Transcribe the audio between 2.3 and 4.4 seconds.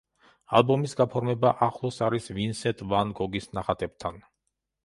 ვინსენტ ვან გოგის ნახატებთან.